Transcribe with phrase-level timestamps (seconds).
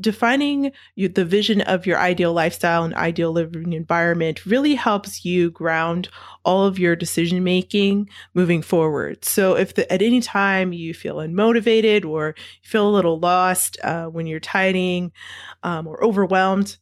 [0.00, 6.08] defining the vision of your ideal lifestyle and ideal living environment really helps you ground
[6.44, 9.24] all of your decision making moving forward.
[9.24, 14.06] So, if the, at any time you feel unmotivated or feel a little lost uh,
[14.06, 15.12] when you're tidying
[15.62, 16.76] um, or overwhelmed,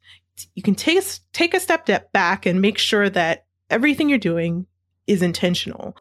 [0.55, 4.67] you can take take a step back and make sure that everything you're doing
[5.07, 5.96] is intentional.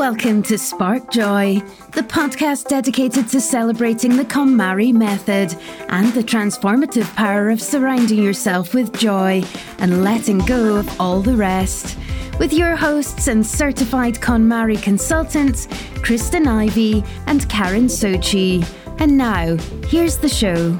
[0.00, 1.60] Welcome to Spark Joy,
[1.92, 5.54] the podcast dedicated to celebrating the KonMari method
[5.90, 9.42] and the transformative power of surrounding yourself with joy
[9.76, 11.98] and letting go of all the rest.
[12.38, 18.66] With your hosts and certified KonMari consultants, Kristen Ivy and Karen Sochi.
[19.00, 19.58] And now,
[19.88, 20.72] here's the show.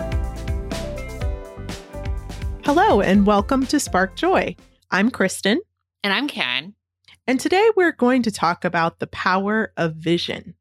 [2.65, 4.57] Hello, and welcome to Spark Joy.
[4.91, 5.61] I'm Kristen.
[6.03, 6.75] And I'm Karen.
[7.31, 10.57] And today we're going to talk about the power of vision.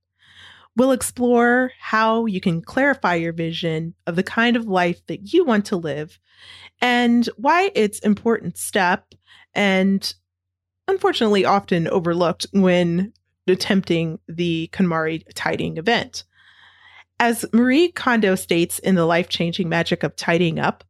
[0.78, 5.46] We'll explore how you can clarify your vision of the kind of life that you
[5.46, 6.20] want to live
[6.80, 9.16] and why it's important step
[9.56, 10.14] and
[10.88, 13.14] unfortunately often overlooked when
[13.48, 16.24] attempting the KonMari tidying event.
[17.20, 20.84] As Marie Kondo states in The Life Changing Magic of Tidying Up,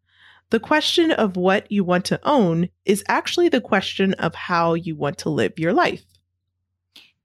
[0.51, 4.95] the question of what you want to own is actually the question of how you
[4.95, 6.03] want to live your life.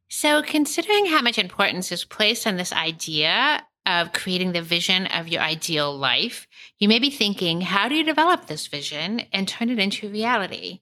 [0.08, 5.28] So, considering how much importance is placed on this idea of creating the vision of
[5.28, 6.46] your ideal life,
[6.78, 10.80] you may be thinking, how do you develop this vision and turn it into reality?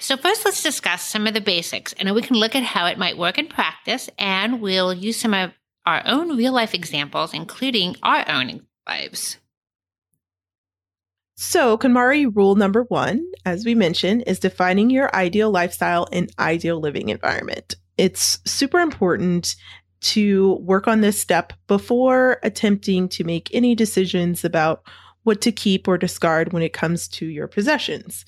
[0.00, 2.98] So, first, let's discuss some of the basics, and we can look at how it
[2.98, 5.52] might work in practice, and we'll use some of
[5.86, 9.38] our own real life examples, including our own lives.
[11.40, 16.80] So, KonMari rule number one, as we mentioned, is defining your ideal lifestyle and ideal
[16.80, 17.76] living environment.
[17.96, 19.54] It's super important
[20.00, 24.82] to work on this step before attempting to make any decisions about
[25.22, 28.24] what to keep or discard when it comes to your possessions.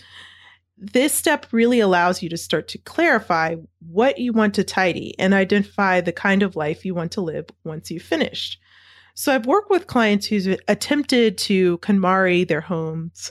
[0.78, 3.56] This step really allows you to start to clarify
[3.88, 7.46] what you want to tidy and identify the kind of life you want to live
[7.64, 8.60] once you've finished.
[9.20, 13.30] So I've worked with clients who's attempted to KonMari their homes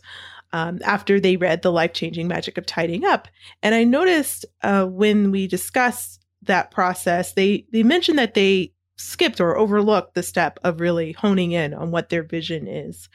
[0.53, 3.27] um, after they read The Life Changing Magic of Tidying Up.
[3.63, 9.41] And I noticed uh, when we discussed that process, they, they mentioned that they skipped
[9.41, 13.09] or overlooked the step of really honing in on what their vision is.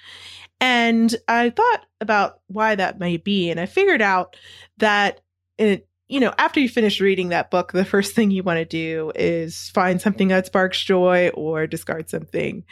[0.60, 3.50] And I thought about why that may be.
[3.50, 4.34] And I figured out
[4.78, 5.20] that
[5.58, 8.64] it, you know, after you finish reading that book, the first thing you want to
[8.64, 12.64] do is find something that sparks joy or discard something.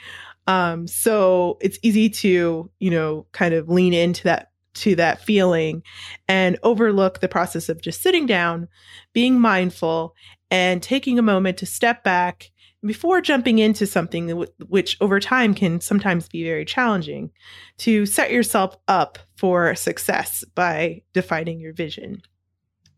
[0.47, 5.83] Um, so it's easy to, you know, kind of lean into that to that feeling
[6.29, 8.69] and overlook the process of just sitting down,
[9.13, 10.15] being mindful,
[10.51, 12.51] and taking a moment to step back
[12.85, 17.31] before jumping into something which over time can sometimes be very challenging
[17.79, 22.23] to set yourself up for success by defining your vision.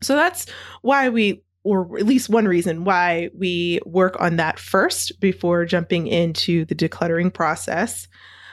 [0.04, 0.46] So that's
[0.82, 6.06] why we, or at least one reason why we work on that first before jumping
[6.06, 8.06] into the decluttering process.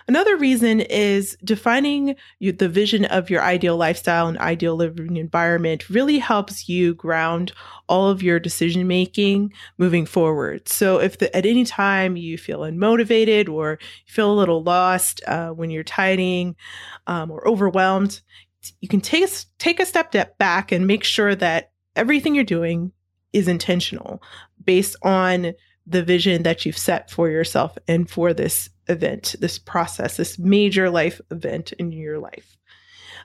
[0.07, 6.19] Another reason is defining the vision of your ideal lifestyle and ideal living environment really
[6.19, 7.53] helps you ground
[7.87, 10.67] all of your decision making moving forward.
[10.67, 15.49] So, if the, at any time you feel unmotivated or feel a little lost uh,
[15.49, 16.55] when you're tidying
[17.07, 18.21] um, or overwhelmed,
[18.79, 22.91] you can take a, take a step back and make sure that everything you're doing
[23.33, 24.21] is intentional
[24.63, 25.53] based on
[25.87, 30.89] the vision that you've set for yourself and for this event, this process, this major
[30.89, 32.57] life event in your life.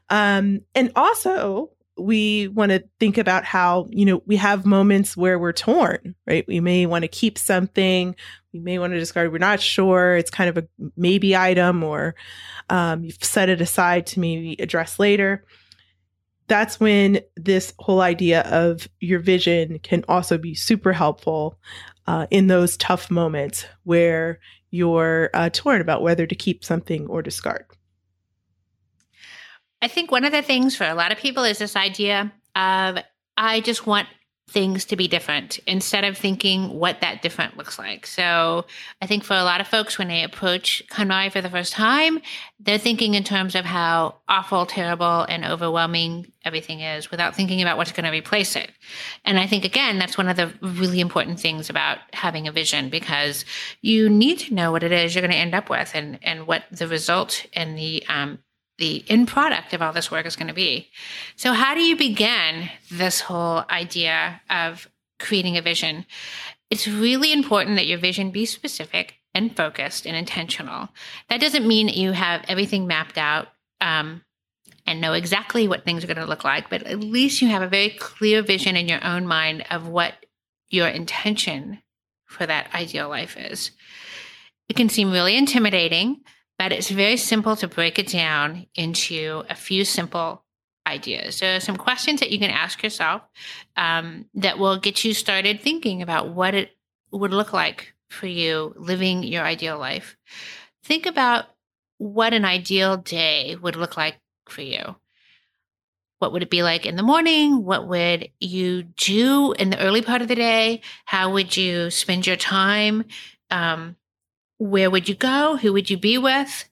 [0.08, 5.38] Um, and also, we want to think about how, you know, we have moments where
[5.38, 6.46] we're torn, right?
[6.46, 8.14] We may want to keep something,
[8.56, 12.14] we may want to discard, we're not sure, it's kind of a maybe item, or
[12.70, 15.44] um, you've set it aside to maybe address later.
[16.48, 21.58] That's when this whole idea of your vision can also be super helpful
[22.06, 24.38] uh, in those tough moments where
[24.70, 27.66] you're uh, torn about whether to keep something or discard.
[29.82, 32.98] I think one of the things for a lot of people is this idea of
[33.36, 34.08] I just want
[34.48, 38.06] things to be different instead of thinking what that different looks like.
[38.06, 38.64] So
[39.02, 42.20] I think for a lot of folks, when they approach KonMari for the first time,
[42.60, 47.76] they're thinking in terms of how awful, terrible, and overwhelming everything is without thinking about
[47.76, 48.70] what's going to replace it.
[49.24, 52.88] And I think, again, that's one of the really important things about having a vision
[52.88, 53.44] because
[53.82, 56.46] you need to know what it is you're going to end up with and, and
[56.46, 58.38] what the result and the um,
[58.78, 60.88] the end product of all this work is going to be.
[61.36, 64.88] So, how do you begin this whole idea of
[65.18, 66.04] creating a vision?
[66.70, 70.88] it's really important that your vision be specific and focused and intentional.
[71.28, 73.48] That doesn't mean that you have everything mapped out
[73.80, 74.22] um,
[74.86, 77.62] and know exactly what things are going to look like, but at least you have
[77.62, 80.14] a very clear vision in your own mind of what
[80.68, 81.82] your intention
[82.24, 83.70] for that ideal life is.
[84.68, 86.22] It can seem really intimidating,
[86.58, 90.44] but it's very simple to break it down into a few simple
[90.86, 91.36] ideas.
[91.36, 93.22] So, some questions that you can ask yourself
[93.76, 96.70] um, that will get you started thinking about what it
[97.10, 100.16] would look like for you living your ideal life.
[100.84, 101.46] Think about
[101.98, 104.18] what an ideal day would look like
[104.48, 104.96] for you.
[106.18, 107.64] What would it be like in the morning?
[107.64, 110.80] What would you do in the early part of the day?
[111.04, 113.04] How would you spend your time?
[113.50, 113.96] Um,
[114.58, 115.56] where would you go?
[115.56, 116.68] Who would you be with?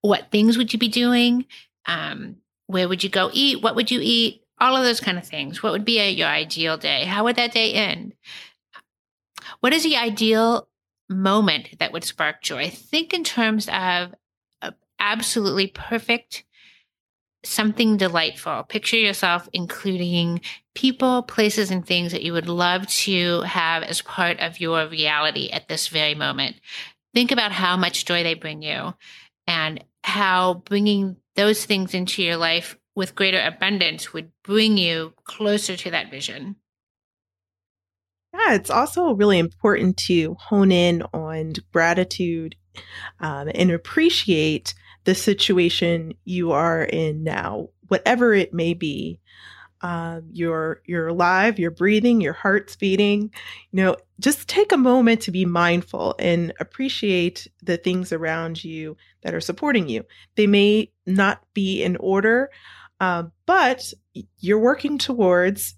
[0.00, 1.46] What things would you be doing?
[1.86, 2.36] Um,
[2.66, 3.62] where would you go eat?
[3.62, 4.42] What would you eat?
[4.58, 5.62] All of those kind of things.
[5.62, 7.04] What would be a, your ideal day?
[7.04, 8.14] How would that day end?
[9.60, 10.68] What is the ideal
[11.08, 12.70] moment that would spark joy?
[12.70, 14.14] Think in terms of
[14.98, 16.44] absolutely perfect
[17.44, 18.64] something delightful.
[18.64, 20.40] Picture yourself including
[20.74, 25.48] people, places, and things that you would love to have as part of your reality
[25.50, 26.56] at this very moment.
[27.16, 28.92] Think about how much joy they bring you
[29.46, 35.78] and how bringing those things into your life with greater abundance would bring you closer
[35.78, 36.56] to that vision.
[38.34, 42.54] Yeah, it's also really important to hone in on gratitude
[43.20, 44.74] um, and appreciate
[45.04, 49.20] the situation you are in now, whatever it may be.
[49.82, 53.30] Um, you're you're alive, you're breathing, your heart's beating.
[53.72, 58.96] You know, just take a moment to be mindful and appreciate the things around you
[59.22, 60.04] that are supporting you.
[60.36, 62.50] They may not be in order,
[63.00, 63.92] uh, but
[64.38, 65.74] you're working towards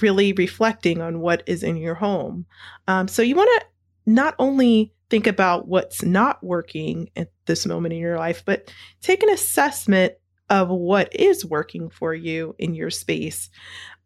[0.00, 2.46] really reflecting on what is in your home.
[2.86, 3.66] Um, so you want to
[4.12, 9.22] not only think about what's not working at this moment in your life, but take
[9.22, 10.14] an assessment
[10.50, 13.48] of what is working for you in your space.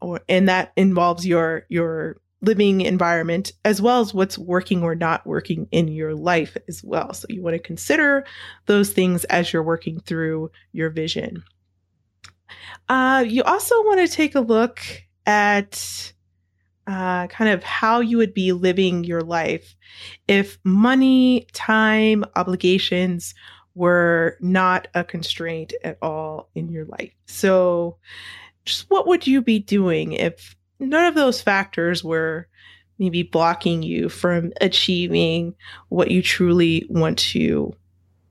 [0.01, 5.27] Or, and that involves your your living environment as well as what's working or not
[5.27, 7.13] working in your life as well.
[7.15, 8.27] So you want to consider
[8.67, 11.43] those things as you're working through your vision.
[12.89, 14.81] Uh, you also want to take a look
[15.25, 16.13] at
[16.87, 19.75] uh, kind of how you would be living your life
[20.29, 23.35] if money, time, obligations
[23.75, 27.13] were not a constraint at all in your life.
[27.27, 27.97] So,
[28.65, 32.49] just what would you be doing if none of those factors were
[32.99, 35.55] maybe blocking you from achieving
[35.89, 37.75] what you truly want to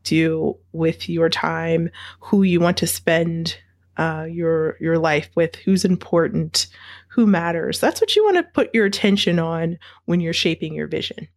[0.04, 1.90] do with your time,
[2.20, 3.58] who you want to spend
[3.98, 6.68] uh, your your life with, who's important,
[7.10, 7.80] who matters.
[7.80, 11.28] That's what you want to put your attention on when you're shaping your vision.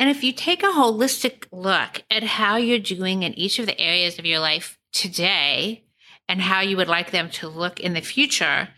[0.00, 3.78] And if you take a holistic look at how you're doing in each of the
[3.78, 5.84] areas of your life today
[6.26, 8.70] and how you would like them to look in the future,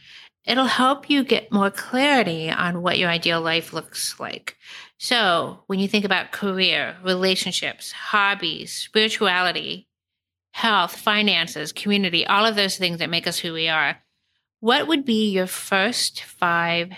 [0.45, 4.57] it'll help you get more clarity on what your ideal life looks like.
[4.99, 9.87] So, when you think about career, relationships, hobbies, spirituality,
[10.55, 13.97] health, finances, community, all of those things that make us who we are,
[14.59, 16.91] what would be your first five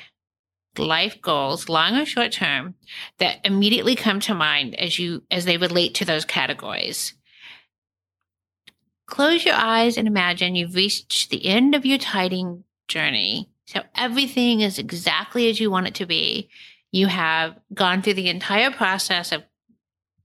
[0.79, 2.75] life goals, long or short term,
[3.19, 7.15] that immediately come to mind as you as they relate to those categories?
[9.06, 13.51] Close your eyes and imagine you've reached the end of your tidying journey.
[13.67, 16.48] So everything is exactly as you want it to be.
[16.91, 19.43] You have gone through the entire process of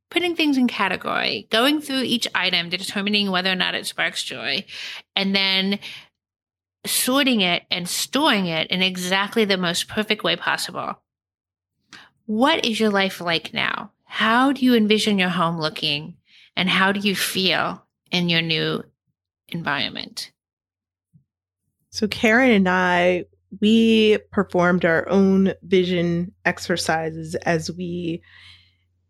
[0.09, 4.65] putting things in category, going through each item, determining whether or not it sparks joy,
[5.15, 5.79] and then
[6.85, 11.01] sorting it and storing it in exactly the most perfect way possible.
[12.25, 13.91] What is your life like now?
[14.05, 16.15] How do you envision your home looking?
[16.55, 18.83] And how do you feel in your new
[19.49, 20.31] environment?
[21.91, 23.25] So, Karen and I,
[23.61, 28.21] we performed our own vision exercises as we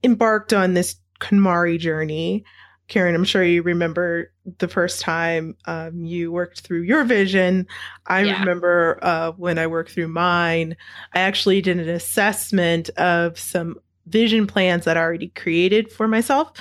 [0.04, 2.46] embarked on this KonMari journey.
[2.88, 7.68] Karen, I'm sure you remember the first time um, you worked through your vision.
[8.06, 8.40] I yeah.
[8.40, 10.76] remember uh, when I worked through mine,
[11.14, 13.78] I actually did an assessment of some
[14.08, 16.52] vision plans that I already created for myself.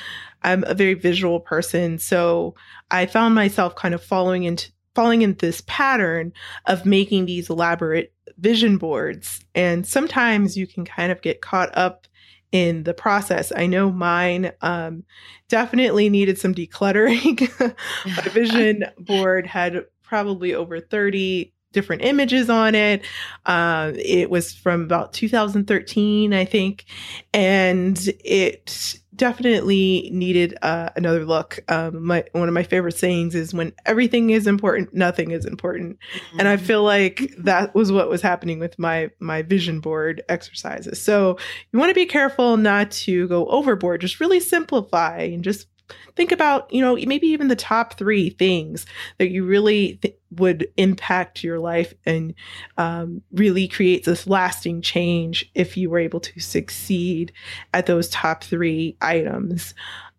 [0.43, 2.55] I'm a very visual person, so
[2.91, 6.33] I found myself kind of following into falling into this pattern
[6.67, 9.45] of making these elaborate vision boards.
[9.55, 12.08] And sometimes you can kind of get caught up
[12.53, 13.53] in the process.
[13.55, 15.05] I know mine um,
[15.49, 17.51] definitely needed some decluttering.
[18.07, 23.05] My vision board had probably over 30 different images on it.
[23.47, 26.85] Uh, it was from about 2013, I think,
[27.33, 31.59] and it definitely needed uh, another look.
[31.69, 35.99] Um, my one of my favorite sayings is, "When everything is important, nothing is important,"
[35.99, 36.41] mm-hmm.
[36.41, 36.65] and I mm-hmm.
[36.65, 41.03] feel like that was what was happening with my my vision board exercises.
[41.03, 41.37] So
[41.73, 44.01] you want to be careful not to go overboard.
[44.01, 45.67] Just really simplify and just
[46.17, 48.87] think about you know maybe even the top three things
[49.19, 52.35] that you really th- would impact your life and
[52.77, 57.33] um, really create this lasting change if you were able to succeed
[57.73, 59.75] at those top three items.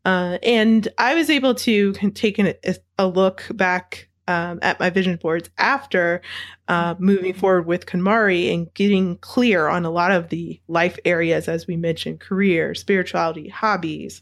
[0.06, 2.54] Uh, and i was able to take an,
[2.98, 6.22] a look back um, at my vision boards after
[6.68, 11.48] uh, moving forward with KonMari and getting clear on a lot of the life areas,
[11.48, 14.22] as we mentioned career, spirituality, hobbies,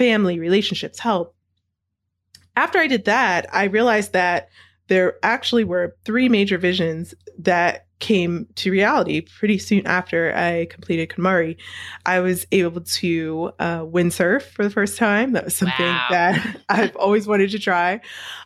[0.00, 1.34] family, relationships, help.
[2.56, 4.48] After I did that, I realized that
[4.88, 11.10] there actually were three major visions that came to reality pretty soon after I completed
[11.10, 11.56] KonMari.
[12.06, 15.32] I was able to uh, windsurf for the first time.
[15.32, 16.06] That was something wow.
[16.10, 18.00] that I've always wanted to try.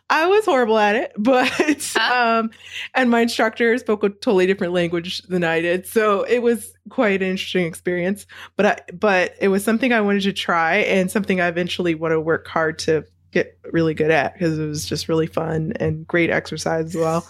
[0.09, 1.49] I was horrible at it, but
[1.97, 2.39] huh?
[2.39, 2.51] um,
[2.93, 7.23] and my instructor spoke a totally different language than I did, so it was quite
[7.23, 8.27] an interesting experience.
[8.57, 12.11] But I, but it was something I wanted to try and something I eventually want
[12.11, 16.07] to work hard to get really good at because it was just really fun and
[16.07, 17.27] great exercise as well.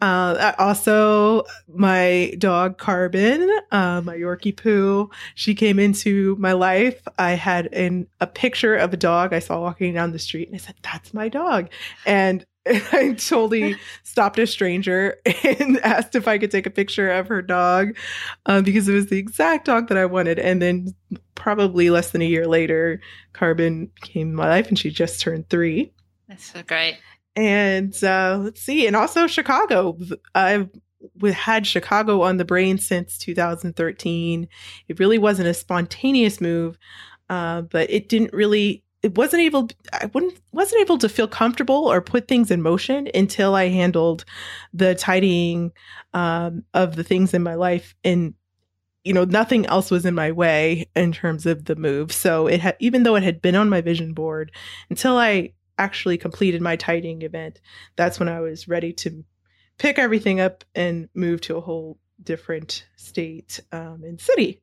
[0.00, 1.42] Uh, also,
[1.74, 7.02] my dog Carbon, uh, my Yorkie Poo, she came into my life.
[7.18, 10.58] I had a picture of a dog I saw walking down the street, and I
[10.58, 11.70] said, "That's my dog."
[12.06, 17.26] And I totally stopped a stranger and asked if I could take a picture of
[17.28, 17.96] her dog
[18.46, 20.38] um, because it was the exact dog that I wanted.
[20.38, 20.94] And then,
[21.34, 23.00] probably less than a year later,
[23.32, 25.92] Carbon came in my life, and she just turned three.
[26.28, 26.98] That's so great.
[27.38, 29.96] And uh, let's see, and also Chicago.
[30.34, 30.68] I've
[31.32, 34.48] had Chicago on the brain since 2013.
[34.88, 36.76] It really wasn't a spontaneous move,
[37.30, 38.82] uh, but it didn't really.
[39.04, 39.68] It wasn't able.
[39.92, 44.24] I wouldn't wasn't able to feel comfortable or put things in motion until I handled
[44.74, 45.70] the tidying
[46.14, 48.34] um, of the things in my life and
[49.04, 52.60] you know nothing else was in my way in terms of the move so it
[52.60, 54.50] had even though it had been on my vision board
[54.90, 57.60] until i actually completed my tidying event,
[57.96, 59.24] that's when I was ready to
[59.78, 64.60] pick everything up and move to a whole different state um, and city.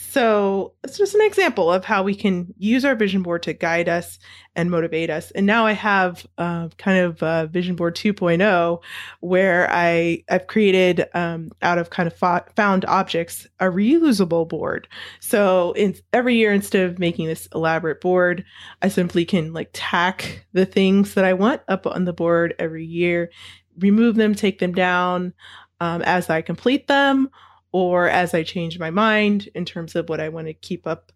[0.00, 3.88] So it's just an example of how we can use our vision board to guide
[3.88, 4.20] us
[4.54, 5.32] and motivate us.
[5.32, 8.80] And now I have uh, kind of vision board 2.0
[9.18, 14.86] where I I've created um, out of kind of fo- found objects a reusable board.
[15.18, 18.44] So in every year, instead of making this elaborate board,
[18.80, 22.86] I simply can like tack the things that I want up on the board every
[22.86, 23.32] year,
[23.80, 25.34] remove them, take them down
[25.80, 27.30] um, as I complete them
[27.72, 31.12] or as I change my mind in terms of what I want to keep up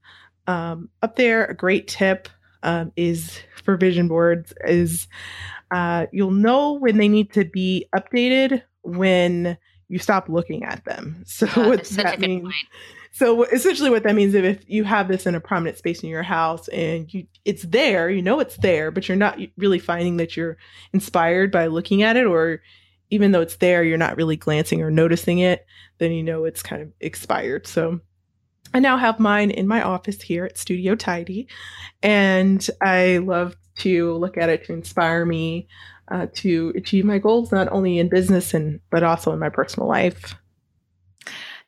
[0.46, 1.44] um, up there.
[1.44, 2.28] A great tip
[2.62, 5.08] um, is for vision boards is
[5.70, 9.56] uh, you'll know when they need to be updated when
[9.88, 11.24] you stop looking at them.
[11.26, 12.42] So uh, what that means.
[12.42, 12.54] Point.
[13.14, 16.08] So essentially, what that means is if you have this in a prominent space in
[16.08, 20.16] your house and you it's there, you know it's there, but you're not really finding
[20.16, 20.56] that you're
[20.94, 22.62] inspired by looking at it, or
[23.12, 25.64] even though it's there, you're not really glancing or noticing it
[26.02, 27.66] then you know it's kind of expired.
[27.66, 28.00] So
[28.74, 31.46] I now have mine in my office here at Studio Tidy,
[32.02, 35.68] and I love to look at it to inspire me
[36.10, 39.88] uh, to achieve my goals, not only in business and but also in my personal
[39.88, 40.34] life.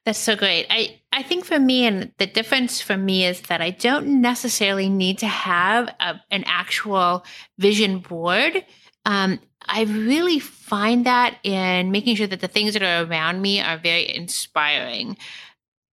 [0.05, 0.67] That's so great.
[0.69, 4.91] I, I think for me, and the difference for me is that I don't necessarily
[4.91, 7.25] need to have a, an actual
[7.59, 8.67] vision board.
[9.07, 13.61] Um, I really find that in making sure that the things that are around me
[13.61, 15.17] are very inspiring.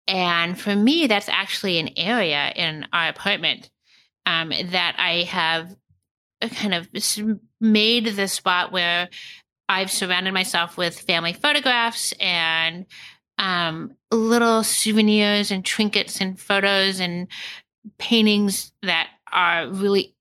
[0.07, 3.69] And for me, that's actually an area in our apartment
[4.25, 5.75] um, that I have
[6.41, 6.88] kind of
[7.59, 9.09] made the spot where
[9.67, 12.85] I've surrounded myself with family photographs and
[13.38, 17.27] um, little souvenirs and trinkets and photos and
[17.97, 20.15] paintings that are really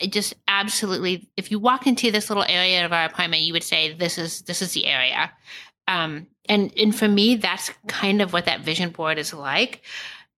[0.00, 3.62] it just absolutely if you walk into this little area of our apartment you would
[3.62, 5.30] say this is this is the area.
[5.88, 9.82] Um, and and for me that's kind of what that vision board is like.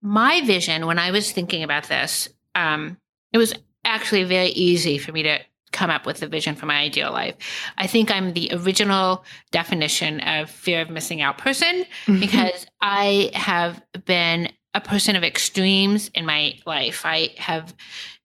[0.02, 2.96] My vision when i was thinking about this um,
[3.32, 3.54] it was
[3.84, 5.38] actually very easy for me to
[5.72, 7.36] come up with a vision for my ideal life.
[7.78, 12.20] I think i'm the original definition of fear of missing out person mm-hmm.
[12.20, 17.02] because i have been a person of extremes in my life.
[17.04, 17.74] I have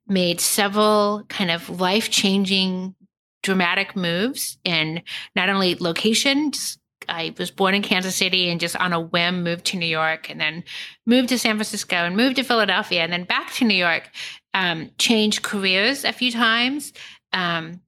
[0.08, 2.96] made several kind of life changing
[3.44, 5.02] dramatic moves in
[5.36, 9.44] not only location, just I was born in Kansas City and just on a whim
[9.44, 10.64] moved to New York and then
[11.06, 14.10] moved to San Francisco and moved to Philadelphia and then back to New York.
[14.54, 16.92] Um, changed careers a few times.
[17.32, 17.82] Um,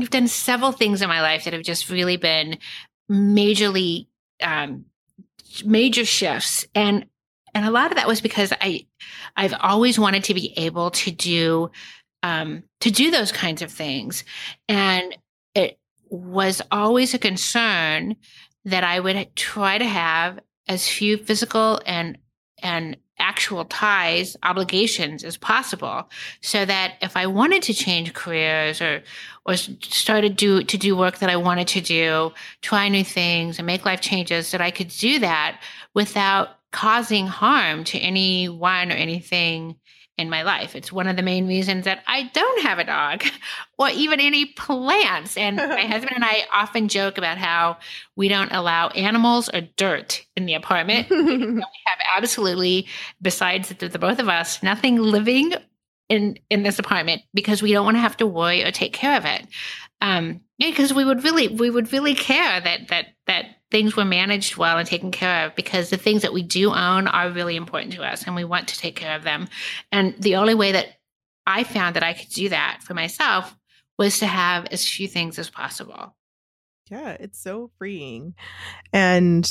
[0.00, 2.58] I've done several things in my life that have just really been
[3.10, 4.06] majorly
[4.42, 4.86] um,
[5.64, 7.06] major shifts and
[7.54, 8.86] and a lot of that was because I
[9.36, 11.70] I've always wanted to be able to do
[12.22, 14.24] um, to do those kinds of things,
[14.68, 15.16] and
[15.54, 18.16] it was always a concern
[18.64, 22.18] that I would try to have as few physical and
[22.62, 29.02] and actual ties obligations as possible so that if i wanted to change careers or
[29.46, 33.66] or started do to do work that i wanted to do try new things and
[33.66, 35.60] make life changes that i could do that
[35.94, 39.76] without causing harm to anyone or anything
[40.18, 40.74] in my life.
[40.74, 43.22] It's one of the main reasons that I don't have a dog
[43.78, 45.36] or even any plants.
[45.36, 47.78] And my husband and I often joke about how
[48.16, 51.08] we don't allow animals or dirt in the apartment.
[51.10, 51.16] we
[51.86, 52.88] have absolutely,
[53.22, 55.52] besides the, the both of us, nothing living
[56.08, 59.16] in in this apartment because we don't want to have to worry or take care
[59.16, 59.46] of it.
[60.00, 64.56] Um, because we would really we would really care that that that things were managed
[64.56, 67.92] well and taken care of because the things that we do own are really important
[67.92, 69.48] to us and we want to take care of them.
[69.90, 70.90] And the only way that
[71.44, 73.52] I found that I could do that for myself
[73.98, 76.14] was to have as few things as possible.
[76.88, 78.36] Yeah, it's so freeing.
[78.92, 79.44] And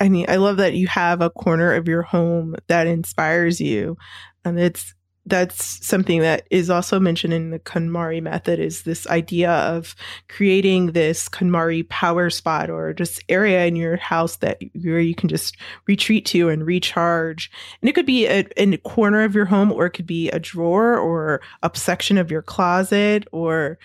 [0.00, 3.98] I mean, I love that you have a corner of your home that inspires you.
[4.42, 4.94] And it's
[5.28, 9.94] that's something that is also mentioned in the KonMari method is this idea of
[10.28, 15.28] creating this KonMari power spot or just area in your house that where you can
[15.28, 15.56] just
[15.86, 17.50] retreat to and recharge.
[17.80, 20.30] And it could be a, in a corner of your home or it could be
[20.30, 23.78] a drawer or a section of your closet or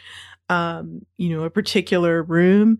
[0.49, 2.77] um, you know, a particular room.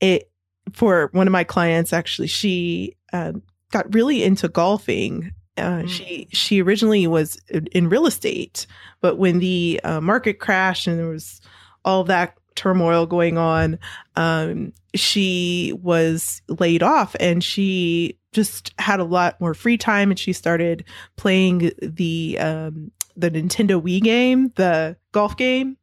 [0.00, 0.30] It
[0.72, 3.42] for one of my clients actually she um,
[3.72, 5.88] got really into golfing uh, mm.
[5.88, 7.38] She she originally was
[7.72, 8.66] in real estate,
[9.00, 11.40] but when the uh, market crashed and there was
[11.84, 13.78] all that turmoil going on,
[14.16, 20.18] um, she was laid off, and she just had a lot more free time, and
[20.18, 20.84] she started
[21.16, 25.76] playing the um, the Nintendo Wii game, the golf game.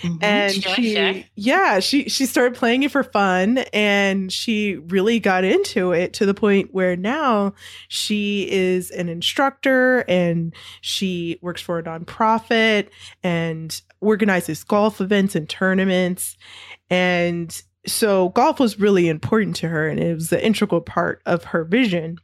[0.00, 0.16] Mm-hmm.
[0.22, 1.14] And sure, she, sure.
[1.34, 6.26] yeah, she she started playing it for fun, and she really got into it to
[6.26, 7.52] the point where now
[7.88, 12.88] she is an instructor, and she works for a nonprofit,
[13.22, 16.38] and organizes golf events and tournaments,
[16.88, 21.44] and so golf was really important to her, and it was the integral part of
[21.44, 22.16] her vision.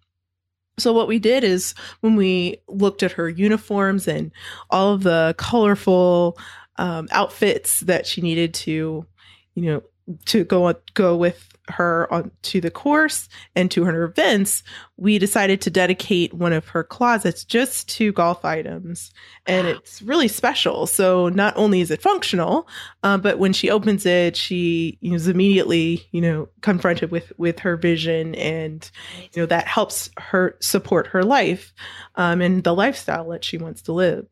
[0.79, 4.33] So what we did is when we looked at her uniforms and
[4.71, 6.37] all of the colorful
[6.77, 9.07] um, outfits that she needed to,
[9.55, 9.83] you know,
[10.27, 14.63] to go go with her on to the course and to her events,
[14.97, 19.13] we decided to dedicate one of her closets just to golf items,
[19.47, 20.87] and it's really special.
[20.87, 22.69] So not only is it functional,
[23.03, 27.77] uh, but when she opens it, she is immediately you know confronted with with her
[27.77, 28.91] vision, and
[29.33, 31.73] you know that helps her support her life
[32.17, 34.27] um, and the lifestyle that she wants to live.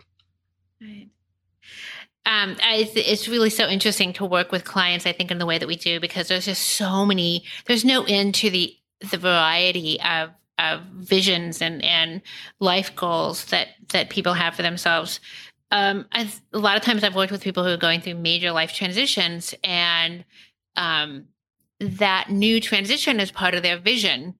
[0.80, 1.11] Right
[2.42, 5.06] um, it's, it's really so interesting to work with clients.
[5.06, 7.44] I think in the way that we do because there's just so many.
[7.66, 8.76] There's no end to the
[9.10, 12.22] the variety of of visions and and
[12.60, 15.20] life goals that that people have for themselves.
[15.70, 18.52] Um, I've, a lot of times I've worked with people who are going through major
[18.52, 20.24] life transitions, and
[20.76, 21.28] um,
[21.80, 24.34] that new transition is part of their vision.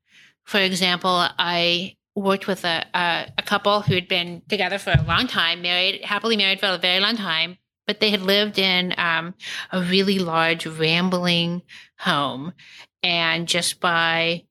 [0.45, 5.03] For example, I worked with a, a, a couple who had been together for a
[5.09, 7.57] long time, married, happily married for a very long time,
[7.93, 9.35] but they had lived in um,
[9.71, 11.61] a really large, rambling
[11.99, 12.55] home.
[13.03, 14.45] And just by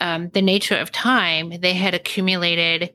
[0.00, 2.94] um, the nature of time, they had accumulated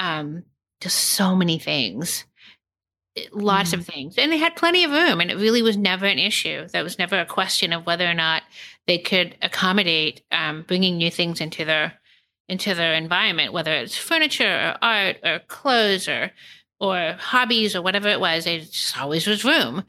[0.00, 0.42] um,
[0.80, 2.24] just so many things,
[3.30, 3.74] lots mm.
[3.74, 4.18] of things.
[4.18, 5.20] And they had plenty of room.
[5.20, 6.66] And it really was never an issue.
[6.72, 8.42] That was never a question of whether or not
[8.88, 11.92] they could accommodate um, bringing new things into their
[12.48, 16.32] into their environment, whether it's furniture or art or clothes or
[16.80, 18.46] or hobbies or whatever it was.
[18.46, 19.84] It just always was room.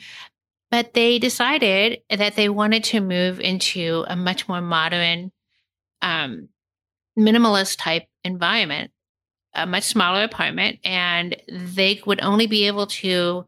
[0.70, 5.32] But they decided that they wanted to move into a much more modern,
[6.02, 6.50] um,
[7.18, 8.92] minimalist type environment,
[9.54, 10.80] a much smaller apartment.
[10.84, 13.46] And they would only be able to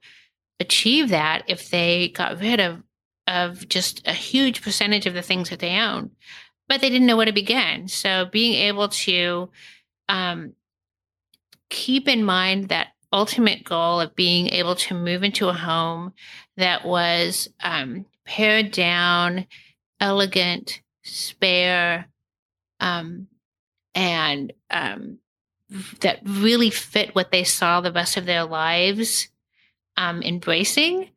[0.59, 2.83] achieve that if they got rid of,
[3.27, 6.11] of just a huge percentage of the things that they own.
[6.67, 7.87] But they didn't know where to begin.
[7.87, 9.49] So being able to
[10.09, 10.53] um,
[11.69, 16.13] keep in mind that ultimate goal of being able to move into a home
[16.57, 19.45] that was um, pared down,
[19.99, 22.07] elegant, spare,
[22.79, 23.27] um,
[23.95, 25.19] and um,
[26.01, 29.29] that really fit what they saw the rest of their lives
[29.95, 31.09] um, embracing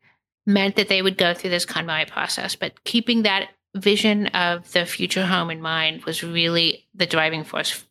[0.47, 2.55] meant that they would go through this KonMari process.
[2.55, 7.85] But keeping that vision of the future home in mind was really the driving force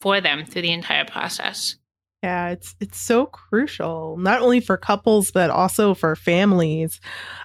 [0.00, 1.76] for them through the entire process.
[2.22, 7.00] Yeah, it's it's so crucial, not only for couples but also for families.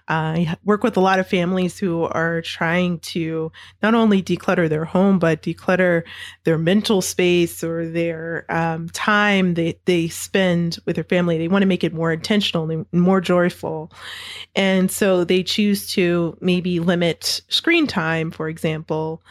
[0.08, 4.70] Uh, I work with a lot of families who are trying to not only declutter
[4.70, 6.04] their home but declutter
[6.44, 11.40] their mental space or their um, time they they spend with their family.
[11.40, 13.92] They want to make it more intentional and more joyful,
[14.56, 19.22] and so they choose to maybe limit screen time, for example.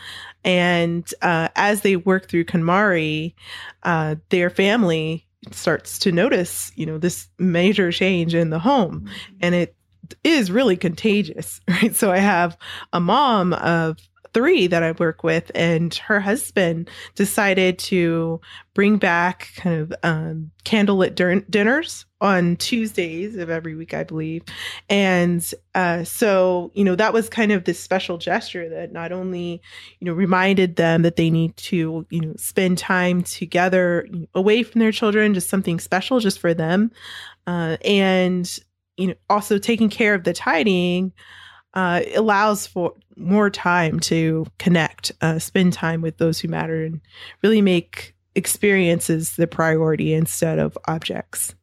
[0.46, 3.34] And uh, as they work through KonMari,
[3.82, 9.10] uh, their family starts to notice, you know, this major change in the home.
[9.40, 9.74] And it
[10.22, 11.94] is really contagious, right?
[11.94, 12.56] So I have
[12.92, 13.98] a mom of
[14.36, 18.38] three that I work with, and her husband decided to
[18.74, 21.14] bring back kind of um, candlelit
[21.50, 24.42] dinners on Tuesdays of every week, I believe.
[24.90, 25.42] And
[25.74, 29.62] uh, so, you know, that was kind of this special gesture that not only,
[30.00, 34.80] you know, reminded them that they need to, you know, spend time together away from
[34.80, 36.90] their children, just something special just for them.
[37.46, 38.58] Uh, and,
[38.98, 41.14] you know, also taking care of the tidying
[41.76, 47.02] uh, allows for more time to connect, uh, spend time with those who matter, and
[47.42, 51.54] really make experiences the priority instead of objects.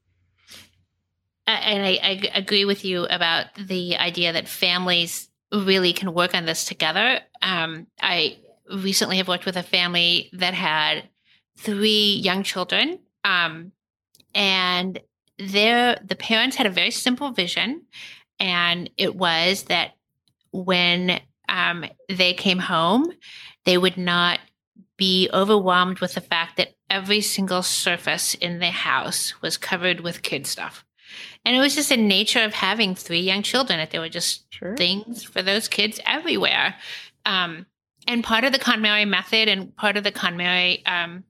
[1.48, 6.46] And I, I agree with you about the idea that families really can work on
[6.46, 7.20] this together.
[7.42, 8.38] Um, I
[8.72, 11.10] recently have worked with a family that had
[11.58, 13.72] three young children, um,
[14.36, 15.00] and
[15.40, 17.82] their the parents had a very simple vision,
[18.40, 19.96] and it was that
[20.54, 23.12] when um, they came home,
[23.66, 24.40] they would not
[24.98, 30.22] be overwhelmed with the fact that every single surface in the house was covered with
[30.22, 30.86] kid stuff.
[31.44, 34.46] And it was just the nature of having three young children that there were just
[34.54, 34.78] sure.
[34.78, 36.76] things for those kids everywhere.
[37.26, 37.66] Um,
[38.08, 41.24] and part of the KonMari method and part of the KonMari um,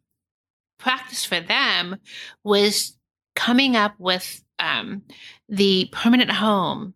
[0.78, 1.98] practice for them
[2.44, 2.98] was
[3.36, 5.04] coming up with um,
[5.50, 6.94] the permanent home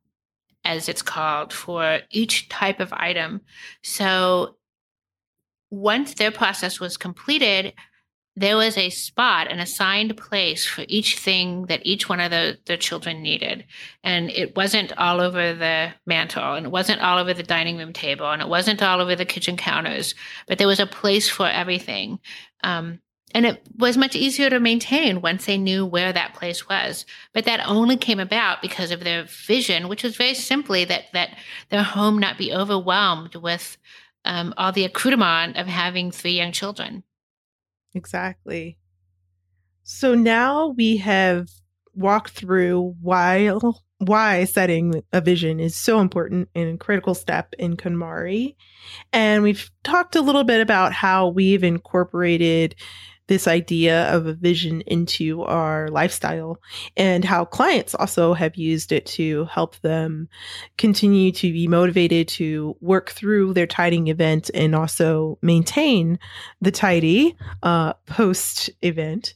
[0.68, 3.42] as it's called, for each type of item.
[3.84, 4.58] So
[5.72, 7.74] once their process was completed,
[8.36, 12.60] there was a spot, an assigned place for each thing that each one of the,
[12.68, 13.66] the children needed.
[14.04, 17.94] And it wasn't all over the mantle, and it wasn't all over the dining room
[17.94, 20.14] table, and it wasn't all over the kitchen counters,
[20.48, 22.20] but there was a place for everything.
[22.64, 23.00] Um,
[23.38, 27.06] and it was much easier to maintain once they knew where that place was.
[27.36, 31.38] But that only came about because of their vision, which was very simply that that
[31.70, 33.78] their home not be overwhelmed with
[34.26, 37.04] um, all the accoutrement of having three young children.
[37.94, 38.80] Exactly.
[39.84, 41.48] So now we have
[41.94, 43.52] walked through why
[44.00, 48.56] why setting a vision is so important and a critical step in KonMari.
[49.14, 52.74] And we've talked a little bit about how we've incorporated
[53.28, 56.60] this idea of a vision into our lifestyle
[56.96, 60.28] and how clients also have used it to help them
[60.78, 66.18] continue to be motivated to work through their tidying event and also maintain
[66.62, 69.34] the tidy uh, post event.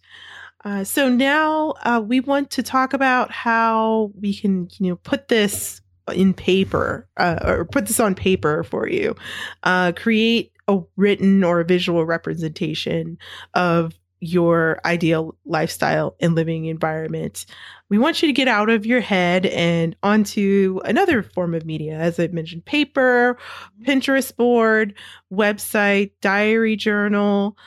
[0.64, 5.28] Uh, so now uh, we want to talk about how we can, you know, put
[5.28, 5.82] this
[6.14, 9.16] in paper uh, or put this on paper for you.
[9.64, 13.18] Uh, create a written or a visual representation
[13.54, 17.46] of your ideal lifestyle and living environment.
[17.90, 21.98] We want you to get out of your head and onto another form of media,
[21.98, 23.38] as I mentioned paper,
[23.84, 24.94] Pinterest board,
[25.34, 27.58] website, diary journal,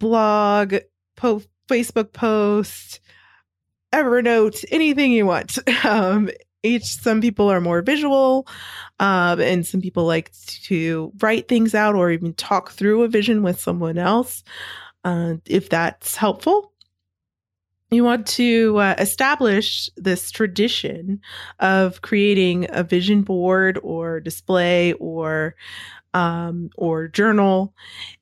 [0.00, 0.74] blog,
[1.16, 3.00] po- Facebook post,
[3.94, 5.58] Evernote, anything you want.
[5.84, 6.30] Um,
[6.62, 8.46] each some people are more visual
[9.00, 10.32] um, and some people like
[10.64, 14.44] to write things out or even talk through a vision with someone else
[15.04, 16.72] uh, if that's helpful.
[17.90, 21.20] You want to uh, establish this tradition
[21.60, 25.56] of creating a vision board or display or
[26.14, 27.74] um, or journal.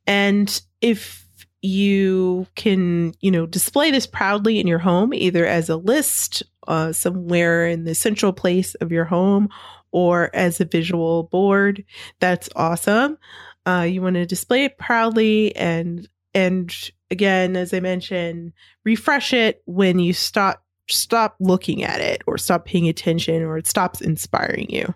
[0.09, 1.27] And if
[1.63, 6.93] you can you know display this proudly in your home either as a list uh,
[6.93, 9.49] somewhere in the central place of your home
[9.93, 11.85] or as a visual board
[12.21, 13.19] that's awesome
[13.67, 18.53] uh, you want to display it proudly and and again as i mentioned
[18.85, 23.67] refresh it when you stop stop looking at it or stop paying attention or it
[23.67, 24.95] stops inspiring you?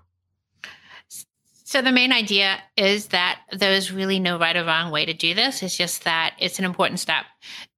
[1.66, 5.34] So, the main idea is that there's really no right or wrong way to do
[5.34, 5.62] this.
[5.62, 7.24] It's just that it's an important step.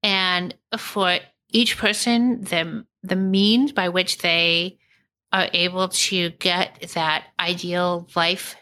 [0.03, 1.19] And for
[1.51, 4.79] each person, the, the means by which they
[5.33, 8.57] are able to get that ideal life,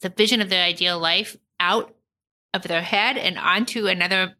[0.00, 1.94] the vision of their ideal life out
[2.54, 4.34] of their head and onto another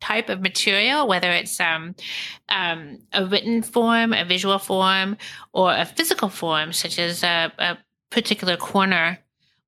[0.00, 1.94] type of material, whether it's um,
[2.48, 5.16] um, a written form, a visual form,
[5.52, 7.78] or a physical form, such as a, a
[8.10, 9.18] particular corner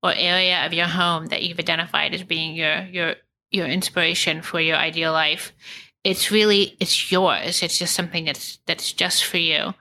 [0.03, 3.15] or area of your home that you've identified as being your your
[3.51, 5.53] your inspiration for your ideal life
[6.03, 7.61] it's really it's yours.
[7.61, 9.73] It's just something that's that's just for you.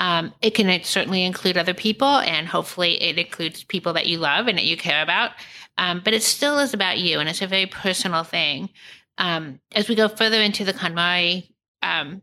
[0.00, 4.46] Um, it can certainly include other people and hopefully it includes people that you love
[4.46, 5.32] and that you care about.
[5.76, 8.70] Um, but it still is about you and it's a very personal thing.
[9.18, 11.50] Um, as we go further into the KonMari
[11.82, 12.22] um,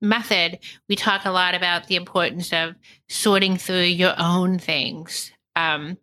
[0.00, 2.74] method we talk a lot about the importance of
[3.08, 5.32] sorting through your own things.
[5.56, 5.96] Um,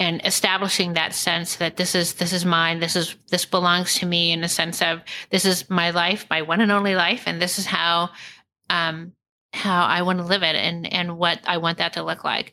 [0.00, 4.06] and establishing that sense that this is this is mine this is this belongs to
[4.06, 7.40] me in the sense of this is my life my one and only life and
[7.40, 8.10] this is how
[8.70, 9.12] um
[9.52, 12.52] how i want to live it and and what i want that to look like.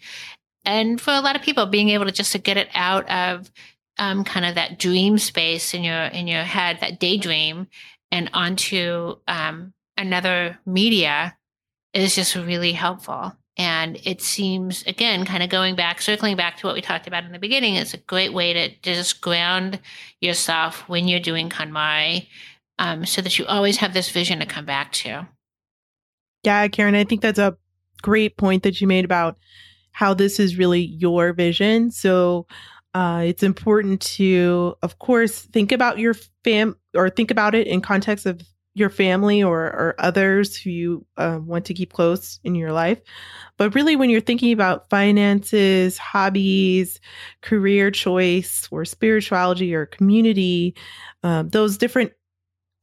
[0.68, 3.50] And for a lot of people being able to just to get it out of
[3.98, 7.68] um, kind of that dream space in your in your head that daydream
[8.12, 11.38] and onto um, another media
[11.94, 16.68] is just really helpful and it seems, again, kind of going back, circling back to
[16.68, 19.80] what we talked about in the beginning, it's a great way to, just ground
[20.22, 22.28] yourself when you're doing KonMari
[22.78, 25.28] um, so that you always have this vision to come back to.
[26.44, 27.58] Yeah, Karen, I think that's a
[28.04, 29.38] great point that you made about
[29.92, 31.90] how this is really your vision.
[31.90, 32.46] So
[32.94, 37.82] uh, it's important to, of course, think about your fam or think about it in
[37.82, 38.42] context of
[38.78, 43.02] your family or, or others who you uh, want to keep close in your life.
[43.58, 47.00] But really, when you're thinking about finances, hobbies,
[47.42, 50.76] career choice, or spirituality or community,
[51.24, 52.12] um, those different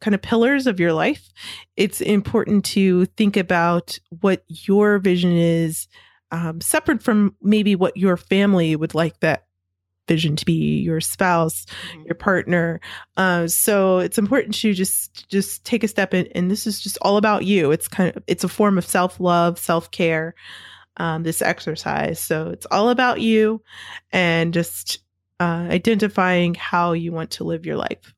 [0.00, 1.30] kind of pillars of your life,
[1.76, 5.86] it's important to think about what your vision is
[6.32, 9.44] um, separate from maybe what your family would like that
[10.06, 12.02] vision to be your spouse mm-hmm.
[12.06, 12.80] your partner.
[13.16, 16.98] Uh, so it's important to just just take a step in and this is just
[17.02, 17.70] all about you.
[17.70, 20.34] It's kind of it's a form of self-love self-care
[20.96, 22.20] um, this exercise.
[22.20, 23.62] So it's all about you
[24.12, 24.98] and just
[25.40, 28.14] uh, identifying how you want to live your life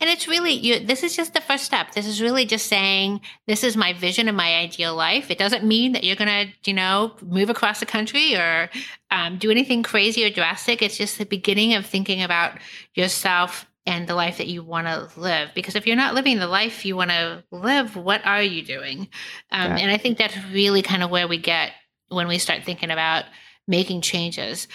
[0.00, 1.92] and it's really you this is just the first step.
[1.92, 5.30] This is really just saying this is my vision of my ideal life.
[5.30, 8.68] It doesn't mean that you're going to, you know, move across the country or
[9.10, 10.82] um, do anything crazy or drastic.
[10.82, 12.58] It's just the beginning of thinking about
[12.94, 15.50] yourself and the life that you want to live.
[15.54, 19.08] Because if you're not living the life you want to live, what are you doing?
[19.50, 19.78] Um, yeah.
[19.78, 21.72] And I think that's really kind of where we get
[22.08, 23.24] when we start thinking about
[23.68, 24.66] making changes.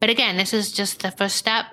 [0.00, 1.66] But again, this is just the first step.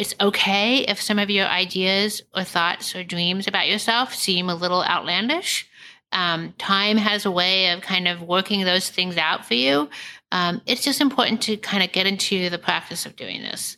[0.00, 4.54] It's okay if some of your ideas or thoughts or dreams about yourself seem a
[4.54, 5.68] little outlandish.
[6.10, 9.90] Um, time has a way of kind of working those things out for you.
[10.32, 13.76] Um, it's just important to kind of get into the practice of doing this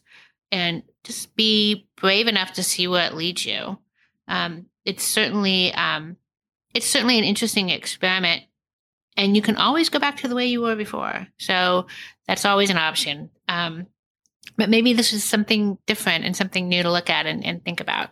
[0.52, 3.80] and just be brave enough to see where it leads you.
[4.28, 6.18] Um, it's certainly um,
[6.72, 8.44] it's certainly an interesting experiment,
[9.16, 11.26] and you can always go back to the way you were before.
[11.40, 11.88] So
[12.28, 13.30] that's always an option.
[14.56, 17.80] But maybe this is something different and something new to look at and, and think
[17.80, 18.10] about.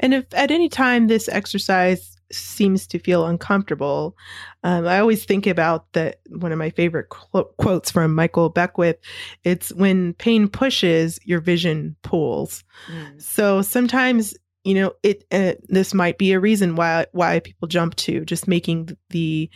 [0.00, 4.16] And if at any time this exercise seems to feel uncomfortable,
[4.64, 8.96] um, I always think about that one of my favorite qu- quotes from Michael Beckwith.
[9.44, 12.64] It's when pain pushes, your vision pulls.
[12.90, 13.22] Mm.
[13.22, 14.34] So sometimes
[14.64, 18.48] you know it uh, this might be a reason why why people jump to just
[18.48, 19.48] making the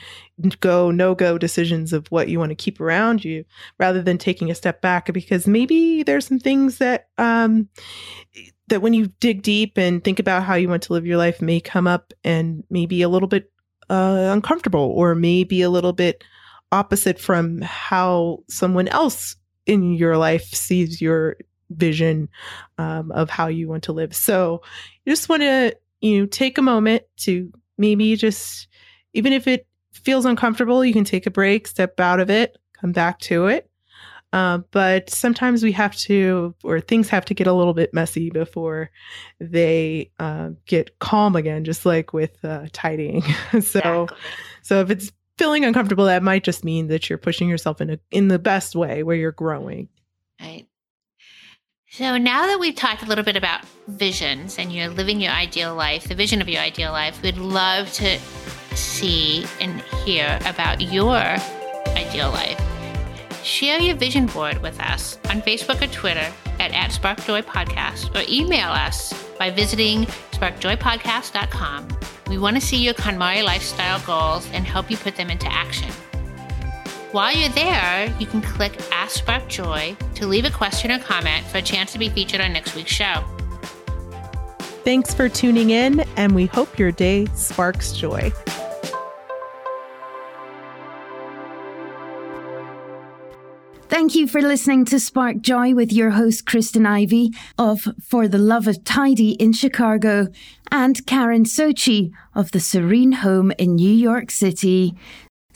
[0.61, 3.45] go no go decisions of what you want to keep around you
[3.79, 7.69] rather than taking a step back because maybe there's some things that um
[8.69, 11.41] that when you dig deep and think about how you want to live your life
[11.41, 13.51] may come up and maybe a little bit
[13.91, 16.23] uh, uncomfortable or maybe a little bit
[16.71, 21.37] opposite from how someone else in your life sees your
[21.71, 22.29] vision
[22.79, 24.15] um, of how you want to live.
[24.15, 24.63] So
[25.05, 28.69] you just want to, you know, take a moment to maybe just,
[29.15, 32.93] even if it feels uncomfortable, you can take a break, step out of it, come
[32.93, 33.69] back to it.
[34.33, 38.29] Uh, but sometimes we have to, or things have to get a little bit messy
[38.29, 38.91] before
[39.41, 43.23] they uh, get calm again, just like with uh, tidying.
[43.53, 44.19] so, exactly.
[44.63, 47.99] so if it's feeling uncomfortable, that might just mean that you're pushing yourself in a
[48.11, 49.89] in the best way, where you're growing.
[50.41, 50.68] Right.
[51.91, 55.75] So now that we've talked a little bit about visions and you're living your ideal
[55.75, 58.19] life, the vision of your ideal life, we'd love to
[58.77, 61.17] see and hear about your
[61.97, 62.61] ideal life.
[63.43, 68.23] Share your vision board with us on Facebook or Twitter at, at SparkJoy Podcast or
[68.31, 71.89] email us by visiting sparkjoypodcast.com.
[72.29, 75.91] We want to see your KonMari lifestyle goals and help you put them into action.
[77.13, 81.43] While you're there, you can click Ask Spark Joy to leave a question or comment
[81.47, 83.25] for a chance to be featured on next week's show.
[84.85, 88.31] Thanks for tuning in, and we hope your day sparks joy.
[93.89, 98.39] Thank you for listening to Spark Joy with your host, Kristen Ivy of For the
[98.39, 100.29] Love of Tidy in Chicago
[100.71, 104.95] and Karen Sochi of the Serene Home in New York City.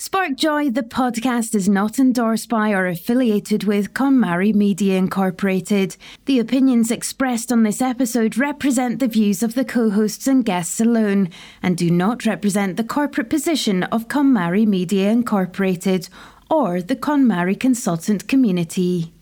[0.02, 5.96] Spark Joy, the podcast, is not endorsed by or affiliated with KonMari Media Incorporated.
[6.24, 10.80] The opinions expressed on this episode represent the views of the co hosts and guests
[10.80, 11.28] alone
[11.62, 16.08] and do not represent the corporate position of KonMari Media Incorporated
[16.50, 19.12] or the KonMari consultant community.